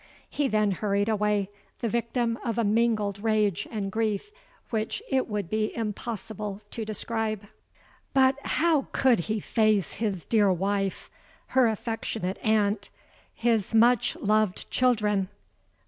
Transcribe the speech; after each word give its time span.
'—He 0.31 0.47
then 0.47 0.71
hurried 0.71 1.07
away, 1.07 1.51
the 1.81 1.87
victim 1.87 2.39
of 2.43 2.57
a 2.57 2.63
mingled 2.63 3.19
rage 3.23 3.67
and 3.69 3.91
grief 3.91 4.31
which 4.71 5.03
it 5.11 5.27
would 5.27 5.47
be 5.47 5.75
impossible 5.77 6.59
to 6.71 6.83
describe. 6.83 7.43
"But 8.11 8.35
how 8.43 8.87
could 8.93 9.19
he 9.29 9.39
face 9.39 9.93
his 9.93 10.25
dear 10.25 10.51
wife—her 10.51 11.67
affectionate 11.67 12.39
aunt—his 12.41 13.75
much 13.75 14.15
loved 14.15 14.71
children? 14.71 15.29